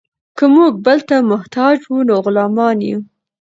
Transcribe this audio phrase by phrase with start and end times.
[0.37, 2.99] که موږ بل ته محتاج وو نو غلامان یو.